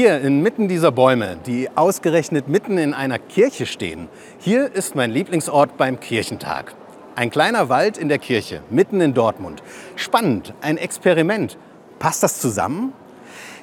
Hier 0.00 0.20
inmitten 0.20 0.68
dieser 0.68 0.92
Bäume, 0.92 1.38
die 1.44 1.70
ausgerechnet 1.74 2.46
mitten 2.46 2.78
in 2.78 2.94
einer 2.94 3.18
Kirche 3.18 3.66
stehen, 3.66 4.08
hier 4.38 4.72
ist 4.72 4.94
mein 4.94 5.10
Lieblingsort 5.10 5.76
beim 5.76 5.98
Kirchentag. 5.98 6.76
Ein 7.16 7.30
kleiner 7.30 7.68
Wald 7.68 7.98
in 7.98 8.08
der 8.08 8.20
Kirche, 8.20 8.62
mitten 8.70 9.00
in 9.00 9.12
Dortmund. 9.12 9.60
Spannend, 9.96 10.54
ein 10.60 10.76
Experiment. 10.76 11.58
Passt 11.98 12.22
das 12.22 12.38
zusammen? 12.38 12.92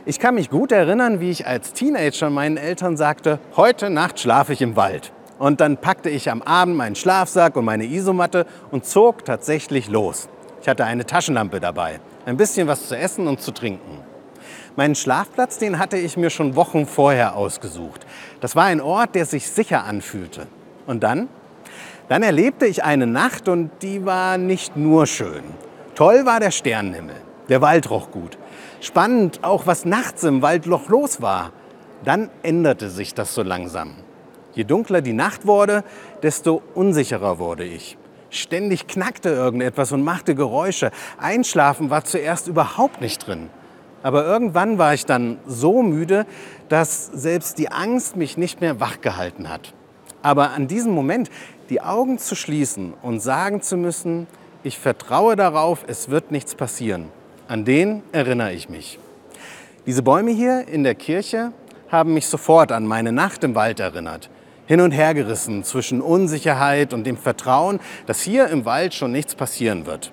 Ich 0.05 0.19
kann 0.19 0.35
mich 0.35 0.49
gut 0.49 0.73
erinnern, 0.73 1.21
wie 1.21 1.31
ich 1.31 1.47
als 1.47 1.71
Teenager 1.71 2.29
meinen 2.29 2.57
Eltern 2.57 2.97
sagte, 2.97 3.39
heute 3.55 3.89
Nacht 3.89 4.19
schlafe 4.19 4.51
ich 4.51 4.61
im 4.61 4.75
Wald. 4.75 5.13
Und 5.39 5.61
dann 5.61 5.77
packte 5.77 6.09
ich 6.09 6.29
am 6.29 6.41
Abend 6.41 6.75
meinen 6.75 6.97
Schlafsack 6.97 7.55
und 7.55 7.63
meine 7.63 7.85
Isomatte 7.85 8.45
und 8.71 8.83
zog 8.83 9.23
tatsächlich 9.23 9.87
los. 9.87 10.27
Ich 10.61 10.67
hatte 10.67 10.83
eine 10.83 11.05
Taschenlampe 11.05 11.61
dabei, 11.61 12.01
ein 12.25 12.35
bisschen 12.35 12.67
was 12.67 12.89
zu 12.89 12.97
essen 12.97 13.25
und 13.25 13.39
zu 13.39 13.53
trinken. 13.53 14.04
Meinen 14.75 14.95
Schlafplatz, 14.95 15.57
den 15.57 15.79
hatte 15.79 15.97
ich 15.97 16.17
mir 16.17 16.29
schon 16.29 16.55
Wochen 16.55 16.85
vorher 16.85 17.35
ausgesucht. 17.35 18.05
Das 18.41 18.55
war 18.55 18.65
ein 18.65 18.81
Ort, 18.81 19.15
der 19.15 19.25
sich 19.25 19.49
sicher 19.49 19.83
anfühlte. 19.83 20.47
Und 20.87 21.03
dann? 21.03 21.29
Dann 22.09 22.23
erlebte 22.23 22.65
ich 22.65 22.83
eine 22.83 23.07
Nacht 23.07 23.47
und 23.47 23.71
die 23.81 24.05
war 24.05 24.37
nicht 24.37 24.77
nur 24.77 25.07
schön. 25.07 25.43
Toll 25.95 26.25
war 26.25 26.39
der 26.39 26.51
Sternenhimmel. 26.51 27.15
Der 27.49 27.61
Wald 27.61 27.89
roch 27.89 28.11
gut. 28.11 28.37
Spannend 28.81 29.43
auch, 29.43 29.65
was 29.65 29.85
nachts 29.85 30.23
im 30.23 30.41
Wald 30.41 30.65
noch 30.65 30.89
los 30.89 31.21
war. 31.21 31.51
Dann 32.03 32.29
änderte 32.43 32.89
sich 32.89 33.13
das 33.13 33.33
so 33.33 33.43
langsam. 33.43 33.95
Je 34.53 34.63
dunkler 34.63 35.01
die 35.01 35.13
Nacht 35.13 35.45
wurde, 35.47 35.83
desto 36.21 36.61
unsicherer 36.73 37.39
wurde 37.39 37.65
ich. 37.65 37.97
Ständig 38.29 38.87
knackte 38.87 39.29
irgendetwas 39.29 39.91
und 39.91 40.03
machte 40.03 40.35
Geräusche. 40.35 40.91
Einschlafen 41.17 41.89
war 41.89 42.03
zuerst 42.03 42.47
überhaupt 42.47 43.01
nicht 43.01 43.25
drin. 43.25 43.49
Aber 44.05 44.23
irgendwann 44.23 44.77
war 44.77 44.93
ich 44.93 45.07
dann 45.07 45.39
so 45.47 45.81
müde, 45.81 46.27
dass 46.69 47.07
selbst 47.07 47.57
die 47.57 47.71
Angst 47.71 48.15
mich 48.15 48.37
nicht 48.37 48.61
mehr 48.61 48.79
wachgehalten 48.79 49.49
hat. 49.49 49.73
Aber 50.21 50.51
an 50.51 50.67
diesem 50.67 50.91
Moment 50.91 51.31
die 51.71 51.81
Augen 51.81 52.19
zu 52.19 52.35
schließen 52.35 52.93
und 53.01 53.19
sagen 53.19 53.63
zu 53.63 53.77
müssen, 53.77 54.27
ich 54.61 54.77
vertraue 54.77 55.35
darauf, 55.35 55.83
es 55.87 56.09
wird 56.09 56.29
nichts 56.29 56.53
passieren, 56.53 57.05
an 57.47 57.65
den 57.65 58.03
erinnere 58.11 58.53
ich 58.53 58.69
mich. 58.69 58.99
Diese 59.87 60.03
Bäume 60.03 60.29
hier 60.29 60.67
in 60.67 60.83
der 60.83 60.93
Kirche 60.93 61.51
haben 61.89 62.13
mich 62.13 62.27
sofort 62.27 62.71
an 62.71 62.85
meine 62.85 63.11
Nacht 63.11 63.43
im 63.43 63.55
Wald 63.55 63.79
erinnert. 63.79 64.29
Hin 64.67 64.81
und 64.81 64.91
her 64.91 65.15
gerissen 65.15 65.63
zwischen 65.63 66.01
Unsicherheit 66.01 66.93
und 66.93 67.07
dem 67.07 67.17
Vertrauen, 67.17 67.79
dass 68.05 68.21
hier 68.21 68.49
im 68.49 68.65
Wald 68.65 68.93
schon 68.93 69.11
nichts 69.11 69.33
passieren 69.33 69.87
wird. 69.87 70.11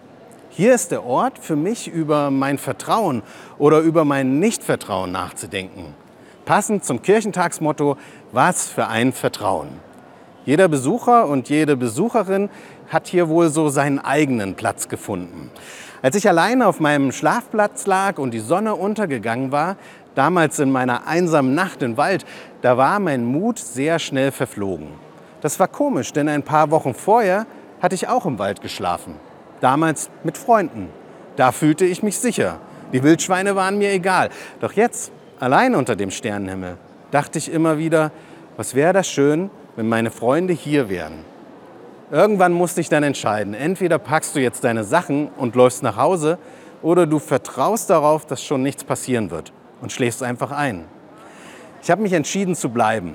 Hier 0.55 0.75
ist 0.75 0.91
der 0.91 1.07
Ort 1.07 1.39
für 1.39 1.57
mich, 1.57 1.89
über 1.89 2.31
mein 2.31 2.59
Vertrauen 2.59 3.23
oder 3.57 3.79
über 3.79 4.05
mein 4.05 4.39
Nichtvertrauen 4.39 5.11
nachzudenken. 5.11 5.95
Passend 6.45 6.85
zum 6.85 7.01
Kirchentagsmotto, 7.01 7.97
was 8.33 8.69
für 8.69 8.87
ein 8.87 9.15
Vertrauen. 9.15 9.69
Jeder 10.45 10.69
Besucher 10.69 11.27
und 11.27 11.49
jede 11.49 11.75
Besucherin 11.75 12.51
hat 12.91 13.07
hier 13.07 13.31
wohl 13.31 13.49
so 13.49 13.71
seinen 13.71 13.99
eigenen 13.99 14.55
Platz 14.55 14.89
gefunden. 14.89 15.51
Als 16.03 16.17
ich 16.17 16.29
alleine 16.29 16.67
auf 16.67 16.81
meinem 16.81 17.13
Schlafplatz 17.13 17.87
lag 17.87 18.19
und 18.19 18.33
die 18.33 18.39
Sonne 18.39 18.75
untergegangen 18.75 19.53
war, 19.53 19.77
damals 20.15 20.59
in 20.59 20.71
meiner 20.71 21.07
einsamen 21.07 21.55
Nacht 21.55 21.81
im 21.83 21.97
Wald, 21.97 22.27
da 22.61 22.77
war 22.77 23.01
mein 23.01 23.25
Mut 23.25 23.59
sehr 23.59 23.99
schnell 23.99 24.31
verflogen. 24.31 24.89
Das 25.41 25.59
war 25.59 25.69
komisch, 25.69 26.13
denn 26.13 26.29
ein 26.29 26.43
paar 26.43 26.71
Wochen 26.71 26.93
vorher 26.93 27.47
hatte 27.81 27.95
ich 27.95 28.07
auch 28.07 28.27
im 28.27 28.39
Wald 28.39 28.61
geschlafen 28.61 29.15
damals 29.63 30.11
mit 30.25 30.37
Freunden. 30.37 30.91
Da 31.37 31.53
fühlte 31.53 31.85
ich 31.85 32.03
mich 32.03 32.19
sicher. 32.19 32.59
Die 32.93 33.03
Wildschweine 33.03 33.57
waren 33.57 33.79
mir 33.79 33.93
egal. 33.93 34.29
Doch 34.61 34.73
jetzt, 34.73 35.13
allein 35.41 35.75
unter 35.75 35.97
dem 35.97 36.11
Sternenhimmel, 36.11 36.77
dachte 37.11 37.39
ich 37.39 37.51
immer 37.51 37.79
wieder, 37.79 38.13
was 38.57 38.75
wäre 38.75 38.93
das 38.93 39.09
schön, 39.09 39.51
wenn 39.77 39.89
meine 39.89 40.11
Freunde 40.11 40.53
hier 40.53 40.89
wären. 40.89 41.25
Irgendwann 42.11 42.53
musste 42.53 42.83
ich 42.83 42.91
dann 42.91 43.03
entscheiden, 43.03 43.55
entweder 43.55 43.99
packst 43.99 44.37
du 44.37 44.41
jetzt 44.41 44.65
deine 44.65 44.85
Sachen 44.85 45.29
und 45.29 45.55
läufst 45.55 45.83
nach 45.83 45.97
Hause 45.97 46.39
oder 46.83 47.07
du 47.07 47.19
vertraust 47.19 47.89
darauf, 47.89 48.27
dass 48.27 48.45
schon 48.45 48.63
nichts 48.63 48.85
passieren 48.85 49.31
wird 49.31 49.53
und 49.81 49.93
schläfst 49.93 50.23
einfach 50.23 50.51
ein. 50.51 50.85
Ich 51.83 51.91
habe 51.91 52.03
mich 52.03 52.13
entschieden 52.13 52.55
zu 52.55 52.69
bleiben 52.69 53.15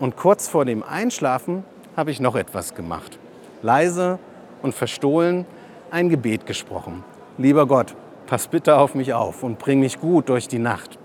und 0.00 0.16
kurz 0.16 0.48
vor 0.48 0.64
dem 0.64 0.82
Einschlafen 0.82 1.62
habe 1.96 2.10
ich 2.10 2.18
noch 2.18 2.34
etwas 2.34 2.74
gemacht. 2.74 3.18
Leise 3.62 4.18
und 4.60 4.74
verstohlen 4.74 5.46
ein 5.92 6.08
Gebet 6.08 6.46
gesprochen. 6.46 7.04
Lieber 7.36 7.66
Gott, 7.66 7.94
pass 8.26 8.46
bitte 8.48 8.76
auf 8.78 8.94
mich 8.94 9.12
auf 9.12 9.42
und 9.42 9.58
bring 9.58 9.80
mich 9.80 10.00
gut 10.00 10.30
durch 10.30 10.48
die 10.48 10.58
Nacht. 10.58 10.98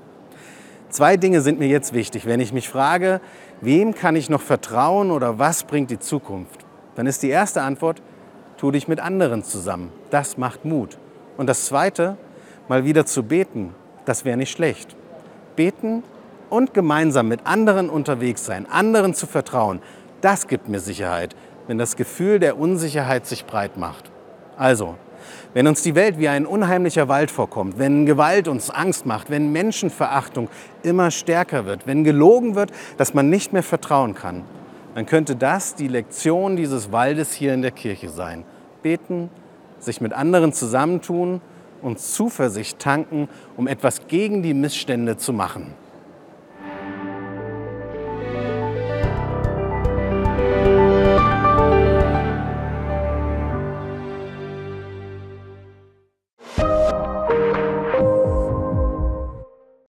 Zwei 0.90 1.18
Dinge 1.18 1.42
sind 1.42 1.60
mir 1.60 1.68
jetzt 1.68 1.94
wichtig. 1.94 2.26
Wenn 2.26 2.40
ich 2.40 2.54
mich 2.54 2.70
frage, 2.70 3.20
wem 3.60 3.94
kann 3.94 4.16
ich 4.16 4.30
noch 4.30 4.42
vertrauen 4.42 5.12
oder 5.12 5.38
was 5.38 5.66
bringt 5.66 5.92
die 5.92 6.00
Zukunft, 6.00 6.66
dann 6.96 7.06
ist 7.06 7.22
die 7.22 7.30
erste 7.30 7.62
Antwort, 7.62 8.02
tu 8.56 8.72
dich 8.72 8.88
mit 8.88 9.02
anderen 9.02 9.44
zusammen. 9.44 9.92
Das 10.10 10.38
macht 10.38 10.64
Mut. 10.64 10.98
Und 11.36 11.48
das 11.48 11.66
zweite, 11.66 12.16
mal 12.70 12.86
wieder 12.86 13.06
zu 13.06 13.24
beten, 13.24 13.76
das 14.06 14.24
wäre 14.24 14.38
nicht 14.38 14.52
schlecht. 14.52 14.96
Beten 15.58 16.04
und 16.50 16.74
gemeinsam 16.74 17.28
mit 17.28 17.46
anderen 17.46 17.90
unterwegs 17.90 18.46
sein, 18.46 18.66
anderen 18.72 19.14
zu 19.14 19.28
vertrauen, 19.28 19.82
das 20.22 20.48
gibt 20.48 20.70
mir 20.70 20.80
Sicherheit, 20.80 21.36
wenn 21.68 21.78
das 21.78 21.98
Gefühl 21.98 22.40
der 22.40 22.58
Unsicherheit 22.58 23.26
sich 23.28 23.46
breit 23.46 23.76
macht. 23.76 24.12
Also, 24.58 24.96
wenn 25.54 25.68
uns 25.68 25.84
die 25.84 25.96
Welt 25.96 26.20
wie 26.20 26.28
ein 26.28 26.46
unheimlicher 26.46 27.08
Wald 27.08 27.32
vorkommt, 27.32 27.80
wenn 27.80 28.06
Gewalt 28.06 28.48
uns 28.48 28.70
Angst 28.70 29.06
macht, 29.06 29.30
wenn 29.30 29.52
Menschenverachtung 29.52 30.50
immer 30.84 31.12
stärker 31.12 31.66
wird, 31.66 31.88
wenn 31.88 32.04
gelogen 32.04 32.56
wird, 32.56 32.72
dass 32.98 33.14
man 33.14 33.30
nicht 33.30 33.54
mehr 33.54 33.64
vertrauen 33.64 34.16
kann, 34.16 34.44
dann 34.96 35.06
könnte 35.06 35.36
das 35.36 35.76
die 35.76 35.88
Lektion 35.88 36.56
dieses 36.56 36.92
Waldes 36.92 37.34
hier 37.34 37.54
in 37.54 37.62
der 37.62 37.72
Kirche 37.72 38.10
sein. 38.10 38.44
Beten, 38.82 39.30
sich 39.80 40.02
mit 40.02 40.14
anderen 40.14 40.54
zusammentun 40.54 41.42
und 41.82 42.00
Zuversicht 42.00 42.80
tanken, 42.80 43.30
um 43.56 43.68
etwas 43.68 44.08
gegen 44.08 44.42
die 44.42 44.54
Missstände 44.54 45.18
zu 45.18 45.34
machen. 45.34 45.74